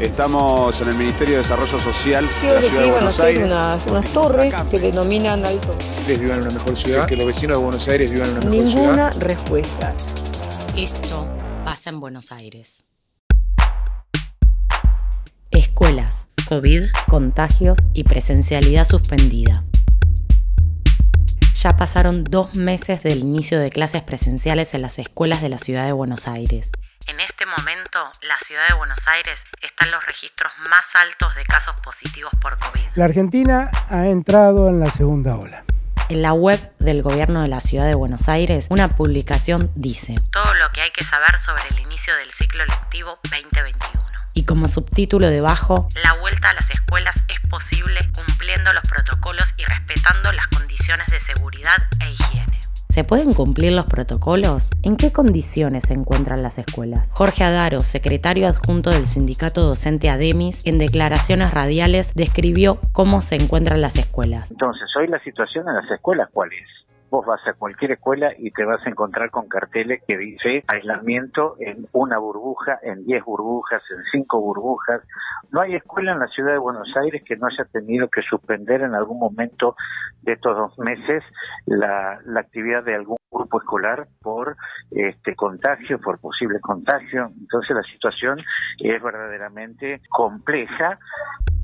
[0.00, 3.44] Estamos en el Ministerio de Desarrollo Social de la que Ciudad de Buenos hacer Aires.
[3.46, 5.74] unas, unas torres que denominan alto.
[6.06, 8.70] vivan en una mejor ciudad, que los vecinos de Buenos Aires vivan en una mejor
[8.70, 8.84] ciudad.
[8.84, 9.94] Ninguna respuesta.
[10.76, 11.28] Esto
[11.64, 12.84] pasa en Buenos Aires.
[15.50, 19.64] Escuelas, COVID, contagios y presencialidad suspendida.
[21.56, 25.88] Ya pasaron dos meses del inicio de clases presenciales en las escuelas de la ciudad
[25.88, 26.70] de Buenos Aires.
[27.18, 31.44] En este momento, la ciudad de Buenos Aires está en los registros más altos de
[31.44, 32.80] casos positivos por COVID.
[32.94, 35.64] La Argentina ha entrado en la segunda ola.
[36.10, 40.54] En la web del gobierno de la ciudad de Buenos Aires, una publicación dice todo
[40.54, 43.98] lo que hay que saber sobre el inicio del ciclo lectivo 2021.
[44.34, 49.64] Y como subtítulo debajo, la vuelta a las escuelas es posible cumpliendo los protocolos y
[49.64, 52.57] respetando las condiciones de seguridad e higiene.
[52.88, 54.70] ¿Se pueden cumplir los protocolos?
[54.82, 57.06] ¿En qué condiciones se encuentran las escuelas?
[57.10, 63.82] Jorge Adaro, secretario adjunto del sindicato docente ADEMIS, en declaraciones radiales describió cómo se encuentran
[63.82, 64.50] las escuelas.
[64.50, 66.87] Entonces, hoy la situación en las escuelas, ¿cuál es?
[67.10, 71.56] Vos vas a cualquier escuela y te vas a encontrar con carteles que dice aislamiento
[71.58, 75.02] en una burbuja, en 10 burbujas, en 5 burbujas.
[75.50, 78.82] No hay escuela en la ciudad de Buenos Aires que no haya tenido que suspender
[78.82, 79.74] en algún momento
[80.22, 81.22] de estos dos meses
[81.66, 84.56] la, la actividad de algún grupo escolar por
[84.90, 87.30] este contagio, por posible contagio.
[87.38, 88.38] Entonces la situación
[88.78, 90.98] es verdaderamente compleja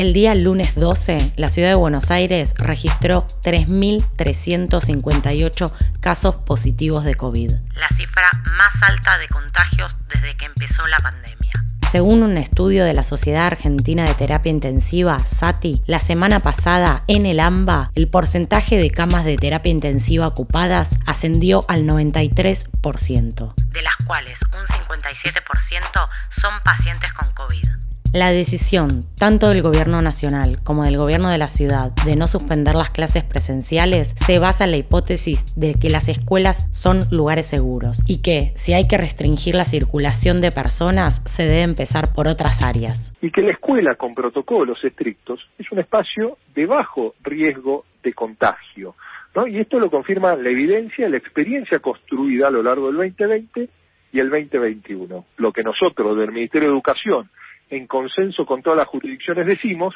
[0.00, 7.52] El día lunes 12, la ciudad de Buenos Aires registró 3.358 casos positivos de COVID,
[7.74, 11.52] la cifra más alta de contagios desde que empezó la pandemia.
[11.90, 17.26] Según un estudio de la Sociedad Argentina de Terapia Intensiva, SATI, la semana pasada en
[17.26, 23.96] el AMBA, el porcentaje de camas de terapia intensiva ocupadas ascendió al 93%, de las
[24.06, 27.89] cuales un 57% son pacientes con COVID.
[28.12, 32.74] La decisión, tanto del gobierno nacional como del gobierno de la ciudad, de no suspender
[32.74, 38.02] las clases presenciales se basa en la hipótesis de que las escuelas son lugares seguros
[38.08, 42.64] y que, si hay que restringir la circulación de personas, se debe empezar por otras
[42.64, 43.14] áreas.
[43.22, 48.96] Y que la escuela con protocolos estrictos es un espacio de bajo riesgo de contagio.
[49.36, 49.46] ¿no?
[49.46, 53.68] Y esto lo confirma la evidencia, la experiencia construida a lo largo del 2020
[54.12, 55.26] y el 2021.
[55.36, 57.30] Lo que nosotros del Ministerio de Educación
[57.70, 59.94] en consenso con todas las jurisdicciones decimos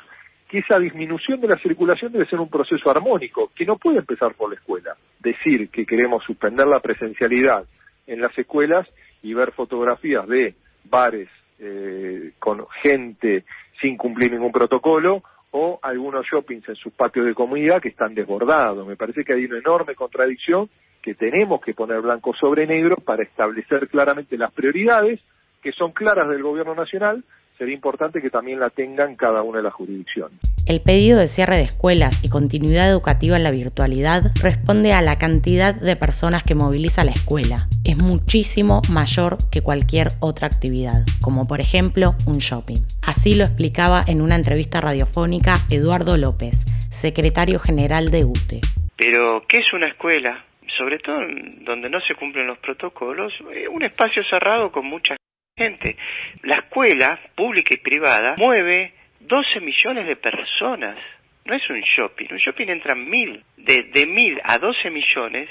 [0.49, 4.35] que esa disminución de la circulación debe ser un proceso armónico, que no puede empezar
[4.35, 4.97] por la escuela.
[5.19, 7.65] Decir que queremos suspender la presencialidad
[8.07, 8.87] en las escuelas
[9.23, 10.55] y ver fotografías de
[10.85, 13.45] bares eh, con gente
[13.81, 18.87] sin cumplir ningún protocolo o algunos shoppings en sus patios de comunidad que están desbordados.
[18.87, 20.69] Me parece que hay una enorme contradicción
[21.01, 25.21] que tenemos que poner blanco sobre negro para establecer claramente las prioridades
[25.63, 27.25] que son claras del gobierno nacional
[27.59, 30.39] sería importante que también la tengan cada una de las jurisdicciones.
[30.67, 35.19] El pedido de cierre de escuelas y continuidad educativa en la virtualidad responde a la
[35.19, 37.69] cantidad de personas que moviliza la escuela.
[37.85, 42.81] Es muchísimo mayor que cualquier otra actividad, como por ejemplo un shopping.
[43.03, 48.61] Así lo explicaba en una entrevista radiofónica Eduardo López, secretario general de UTE.
[48.97, 50.45] Pero, ¿qué es una escuela?
[50.79, 51.19] Sobre todo
[51.67, 55.15] donde no se cumplen los protocolos, eh, un espacio cerrado con mucha
[55.57, 55.97] gente.
[56.43, 60.97] La escuela, pública y privada, mueve 12 millones de personas.
[61.45, 62.27] No es un shopping.
[62.31, 63.43] Un shopping entran mil.
[63.57, 65.49] De, de mil a 12 millones.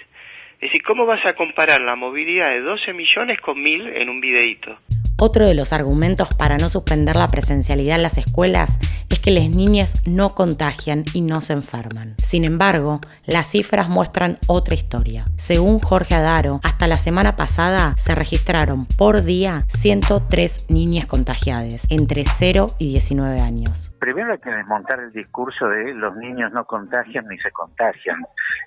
[0.56, 4.20] Es decir, ¿cómo vas a comparar la movilidad de 12 millones con mil en un
[4.20, 4.78] videíto?
[5.26, 8.78] Otro de los argumentos para no suspender la presencialidad en las escuelas
[9.10, 12.16] es que las niñas no contagian y no se enferman.
[12.18, 15.24] Sin embargo, las cifras muestran otra historia.
[15.38, 22.26] Según Jorge Adaro, hasta la semana pasada se registraron por día 103 niñas contagiadas entre
[22.26, 23.96] 0 y 19 años.
[24.00, 28.18] Primero hay que desmontar el discurso de los niños no contagian ni se contagian.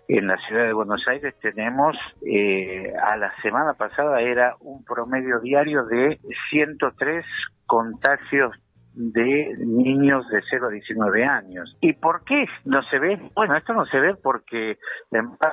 [0.08, 5.41] En la ciudad de Buenos Aires tenemos, eh, a la semana pasada era un promedio
[5.41, 6.20] diario de
[6.50, 7.25] 103
[7.67, 8.53] contagios
[8.94, 11.76] de niños de 0 a 19 años.
[11.81, 13.20] ¿Y por qué no se ve?
[13.35, 14.79] Bueno, esto no se ve porque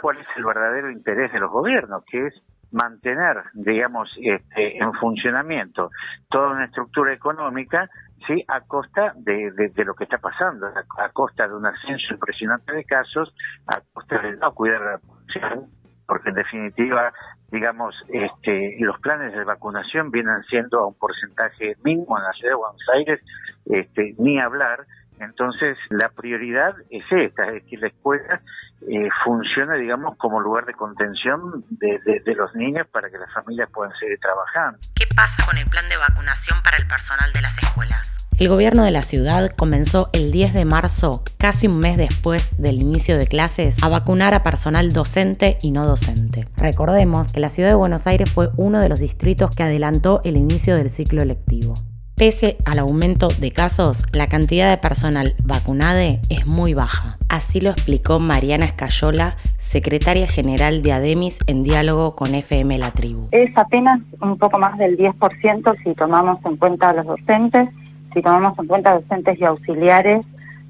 [0.02, 2.34] cuál es el verdadero interés de los gobiernos, que es
[2.72, 5.90] mantener, digamos, este, en funcionamiento
[6.30, 7.90] toda una estructura económica,
[8.28, 12.74] sí, a costa de, de, lo que está pasando, a, costa de un ascenso impresionante
[12.74, 13.34] de casos,
[13.68, 15.70] a costa de no cuidar la población,
[16.06, 17.14] porque en definitiva,
[17.52, 22.52] digamos, este, los planes de vacunación vienen siendo a un porcentaje mínimo en la ciudad
[22.52, 23.20] de Buenos Aires,
[23.66, 24.86] este, ni hablar.
[25.20, 28.42] Entonces, la prioridad es esta, es que la escuela
[28.88, 33.70] eh, funcione, digamos, como lugar de contención de, de, los niños para que las familias
[33.74, 34.80] puedan seguir trabajando.
[34.96, 38.24] ¿Qué pasa con el plan de vacunación para el personal de las escuelas?
[38.40, 42.82] El gobierno de la ciudad comenzó el 10 de marzo, casi un mes después del
[42.82, 46.48] inicio de clases, a vacunar a personal docente y no docente.
[46.58, 50.36] Recordemos que la ciudad de Buenos Aires fue uno de los distritos que adelantó el
[50.36, 51.76] inicio del ciclo lectivo.
[52.24, 57.18] Pese al aumento de casos, la cantidad de personal vacunade es muy baja.
[57.28, 63.28] Así lo explicó Mariana Escayola, secretaria general de ADEMIS, en diálogo con FM La Tribu.
[63.32, 67.68] Es apenas un poco más del 10% si tomamos en cuenta a los docentes,
[68.14, 70.26] si tomamos en cuenta docentes y auxiliares,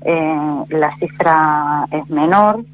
[0.06, 2.66] eh, la cifra es menor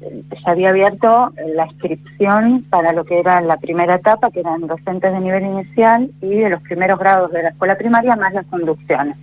[0.00, 5.12] se había abierto la inscripción para lo que era la primera etapa, que eran docentes
[5.12, 9.16] de nivel inicial y de los primeros grados de la escuela primaria, más las conducciones.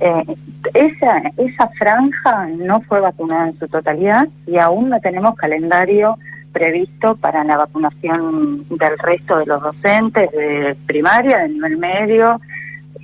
[0.00, 0.36] Eh,
[0.74, 6.18] esa, esa franja no fue vacunada en su totalidad y aún no tenemos calendario
[6.52, 12.40] previsto para la vacunación del resto de los docentes de primaria, de nivel medio,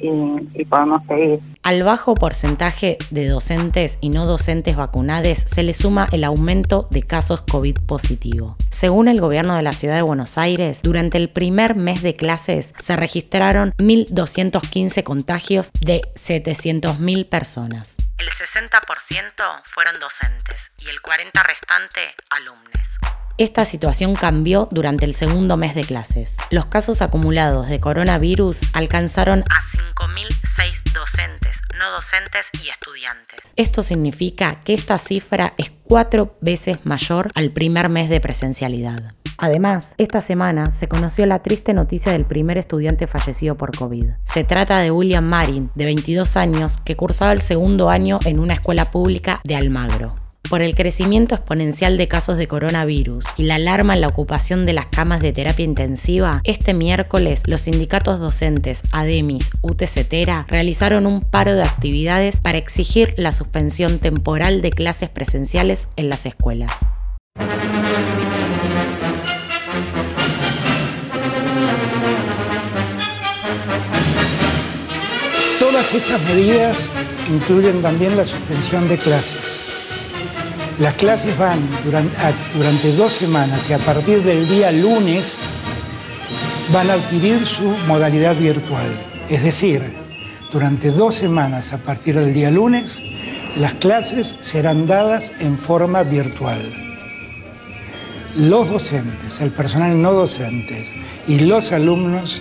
[0.01, 1.41] y, podemos seguir.
[1.63, 7.03] Al bajo porcentaje de docentes y no docentes vacunados se le suma el aumento de
[7.03, 8.57] casos COVID positivo.
[8.71, 12.75] Según el gobierno de la ciudad de Buenos Aires, durante el primer mes de clases
[12.79, 17.95] se registraron 1.215 contagios de 700.000 personas.
[18.19, 23.18] El 60% fueron docentes y el 40% restante alumnos.
[23.39, 26.39] Esta situación cambió durante el segundo mes de clases.
[26.51, 33.53] Los casos acumulados de coronavirus alcanzaron a 5.006 docentes, no docentes y estudiantes.
[33.55, 39.15] Esto significa que esta cifra es cuatro veces mayor al primer mes de presencialidad.
[39.37, 44.07] Además, esta semana se conoció la triste noticia del primer estudiante fallecido por COVID.
[44.25, 48.55] Se trata de William Marin, de 22 años, que cursaba el segundo año en una
[48.55, 50.28] escuela pública de Almagro.
[50.49, 54.73] Por el crecimiento exponencial de casos de coronavirus y la alarma en la ocupación de
[54.73, 61.53] las camas de terapia intensiva, este miércoles los sindicatos docentes ADEMIS, UTCTERA realizaron un paro
[61.53, 66.73] de actividades para exigir la suspensión temporal de clases presenciales en las escuelas.
[75.61, 76.89] Todas estas medidas
[77.29, 79.68] incluyen también la suspensión de clases.
[80.81, 81.59] Las clases van
[82.55, 85.41] durante, dos semanas y a partir del día lunes
[86.73, 88.87] van a adquirir su modalidad virtual.
[89.29, 89.83] Es decir,
[90.53, 92.97] durante dos semanas a partir del día lunes,
[93.57, 96.61] las clases serán dadas en forma virtual.
[98.37, 100.87] Los docentes, el personal no docente
[101.27, 102.41] y los alumnos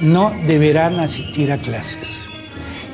[0.00, 2.20] no deberán asistir a clases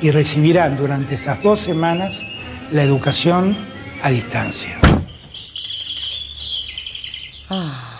[0.01, 2.25] y recibirán durante esas dos semanas
[2.71, 3.55] la educación
[4.03, 4.79] a distancia.
[7.49, 7.90] Ah.